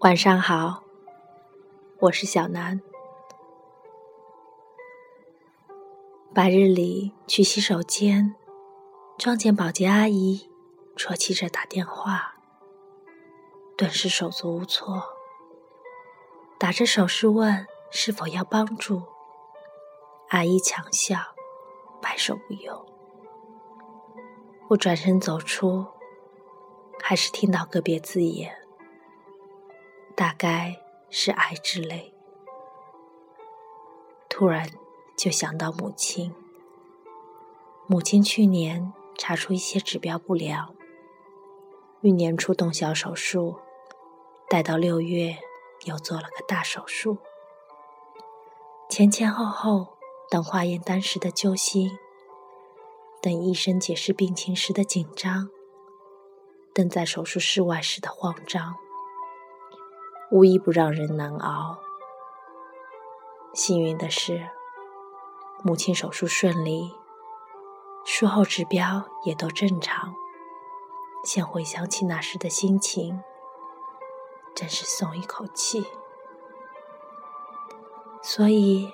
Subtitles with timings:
[0.00, 0.82] 晚上好，
[1.98, 2.80] 我是小南。
[6.32, 8.34] 白日里去洗手间，
[9.18, 10.48] 撞见保洁阿姨
[10.96, 12.34] 啜泣着打电话，
[13.76, 15.02] 顿时手足无措，
[16.58, 19.02] 打着手势问是否要帮助。
[20.30, 21.18] 阿姨强笑，
[22.00, 22.86] 摆手不用。
[24.70, 25.86] 我转身走出，
[27.02, 28.59] 还是听到个别字眼。
[30.20, 32.12] 大概是爱之泪，
[34.28, 34.68] 突然
[35.16, 36.34] 就想到母亲。
[37.86, 40.74] 母亲去年查出一些指标不良，
[42.02, 43.56] 于年初动小手术，
[44.50, 45.38] 待到六月
[45.86, 47.16] 又做了个大手术。
[48.90, 49.96] 前前后后，
[50.30, 51.96] 等化验单时的揪心，
[53.22, 55.48] 等医生解释病情时的紧张，
[56.74, 58.76] 等在手术室外时的慌张。
[60.30, 61.78] 无一不让人难熬。
[63.52, 64.48] 幸运的是，
[65.64, 66.94] 母亲手术顺利，
[68.04, 70.14] 术后指标也都正常。
[71.24, 73.20] 现回想起那时的心情，
[74.54, 75.84] 真是松一口气。
[78.22, 78.88] 所以，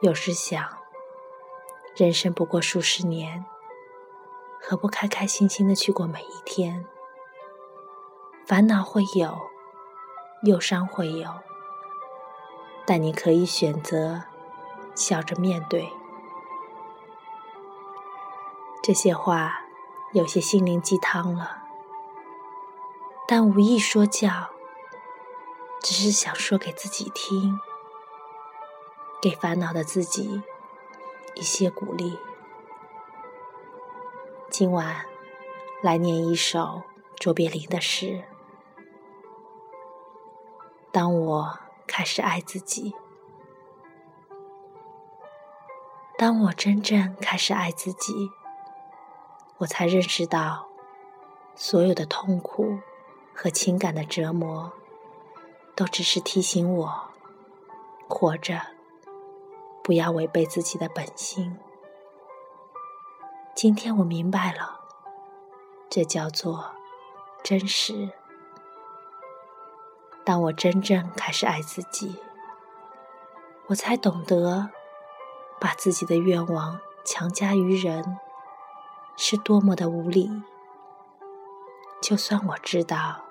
[0.00, 0.64] 有时想，
[1.96, 3.44] 人生不过数十年，
[4.62, 6.86] 何不开开心心的去过每一天？
[8.46, 9.47] 烦恼会有。
[10.42, 11.28] 忧伤会有，
[12.86, 14.22] 但你可以选择
[14.94, 15.92] 笑着面对。
[18.82, 19.62] 这些话
[20.12, 21.64] 有些心灵鸡汤了，
[23.26, 24.50] 但无意说教，
[25.82, 27.58] 只是想说给自己听，
[29.20, 30.42] 给烦恼的自己
[31.34, 32.18] 一些鼓励。
[34.48, 35.04] 今晚
[35.82, 36.82] 来念一首
[37.16, 38.24] 卓别林的诗。
[40.90, 42.94] 当我开始爱自己，
[46.16, 48.30] 当我真正开始爱自己，
[49.58, 50.66] 我才认识到，
[51.54, 52.78] 所有的痛苦
[53.34, 54.72] 和情感的折磨，
[55.76, 57.10] 都只是提醒我，
[58.08, 58.60] 活着
[59.84, 61.58] 不要违背自己的本心。
[63.54, 64.80] 今天我明白了，
[65.90, 66.72] 这叫做
[67.42, 68.10] 真实。
[70.28, 72.20] 当我真正开始爱自己，
[73.68, 74.68] 我才懂得
[75.58, 78.18] 把自己的愿望强加于人
[79.16, 80.42] 是多么的无理。
[82.02, 83.22] 就算我知道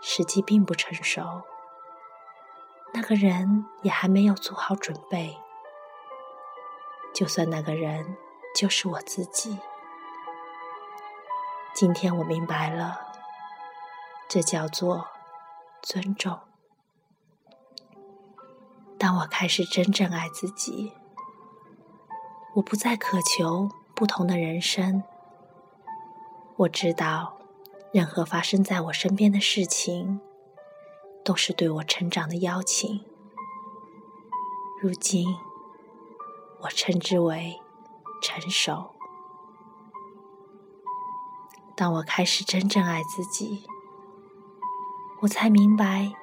[0.00, 1.42] 时机并不成熟，
[2.92, 5.38] 那个人也还没有做好准备，
[7.14, 8.16] 就算那个人
[8.52, 9.60] 就是我自己。
[11.72, 12.98] 今天我明白了，
[14.26, 15.11] 这叫做。
[15.82, 16.38] 尊重。
[18.96, 20.92] 当我开始真正爱自己，
[22.54, 25.02] 我不再渴求不同的人生。
[26.54, 27.36] 我知道，
[27.92, 30.20] 任何发生在我身边的事情，
[31.24, 33.04] 都是对我成长的邀请。
[34.80, 35.36] 如今，
[36.60, 37.60] 我称之为
[38.22, 38.90] 成熟。
[41.74, 43.66] 当我开始真正爱自己。
[45.22, 46.14] 我才明白，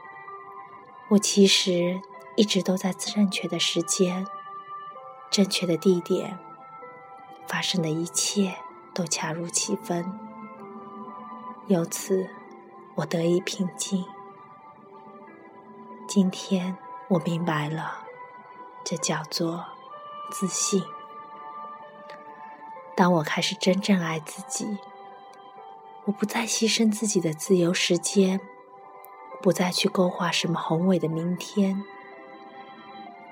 [1.07, 2.01] 我其实
[2.35, 4.27] 一直都在正确的时间、
[5.31, 6.37] 正确的地点，
[7.47, 8.55] 发生的一切
[8.93, 10.19] 都恰如其分。
[11.67, 12.29] 由此，
[12.95, 14.03] 我得以平静。
[16.05, 16.75] 今天
[17.07, 18.05] 我明白了，
[18.83, 19.63] 这叫做
[20.29, 20.83] 自信。
[22.97, 24.77] 当我开始真正爱自己，
[26.03, 28.41] 我不再牺牲自己的自由时间。
[29.41, 31.83] 不再去勾画什么宏伟的明天。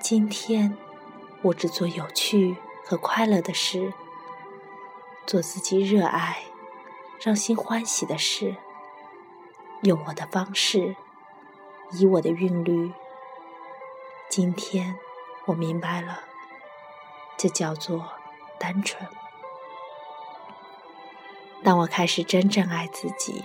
[0.00, 0.76] 今天，
[1.42, 3.92] 我只做有趣和快乐的事，
[5.26, 6.44] 做自己热爱、
[7.20, 8.56] 让心欢喜的事，
[9.82, 10.96] 用我的方式，
[11.92, 12.92] 以我的韵律。
[14.30, 14.96] 今天，
[15.46, 16.20] 我明白了，
[17.36, 18.08] 这叫做
[18.58, 19.06] 单纯。
[21.62, 23.44] 当我开始真正爱自己。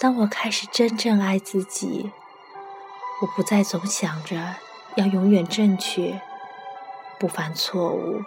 [0.00, 2.12] 当我开始真正爱自己，
[3.20, 4.54] 我不再总想着
[4.94, 6.20] 要永远正确，
[7.18, 8.22] 不犯错误。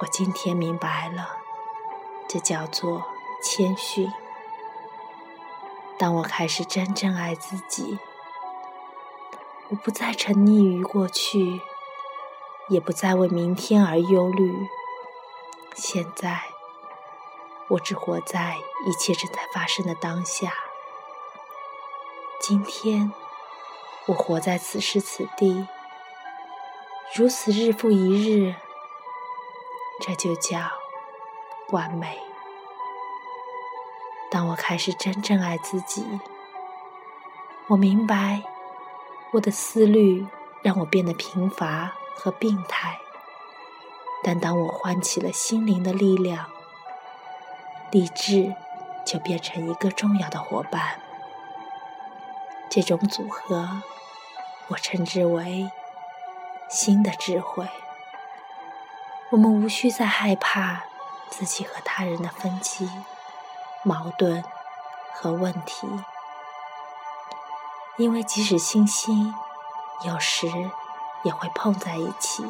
[0.00, 1.36] 我今天明白了，
[2.28, 3.04] 这叫做
[3.40, 4.10] 谦逊。
[5.96, 8.00] 当我开始真正爱自己，
[9.68, 11.60] 我不再沉溺于过去，
[12.68, 14.66] 也不再为明天而忧虑。
[15.76, 16.42] 现在，
[17.72, 20.52] 我只活在一切正在发生的当下。
[22.40, 23.12] 今天。
[24.06, 25.68] 我活在此时此地，
[27.14, 28.56] 如此日复一日，
[30.00, 30.58] 这就叫
[31.70, 32.18] 完美。
[34.28, 36.04] 当我开始真正爱自己，
[37.68, 38.42] 我明白
[39.34, 40.26] 我的思虑
[40.62, 42.98] 让我变得贫乏和病态，
[44.24, 46.50] 但当我唤起了心灵的力量，
[47.92, 48.54] 理智
[49.04, 50.98] 就变成一个重要的伙伴。
[52.70, 53.82] 这种组合，
[54.68, 55.70] 我称之为
[56.70, 57.68] 新的智慧。
[59.28, 60.84] 我们无需再害怕
[61.28, 62.88] 自己和他人的分歧、
[63.82, 64.42] 矛盾
[65.12, 65.86] 和问题，
[67.98, 69.34] 因为即使星星
[70.06, 70.48] 有时
[71.24, 72.42] 也会碰在一起，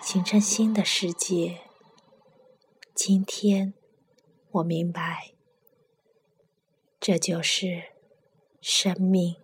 [0.00, 1.60] 形成新的世界。
[2.94, 3.74] 今天，
[4.52, 5.32] 我明白，
[7.00, 7.92] 这就是。
[8.62, 9.34] 生命。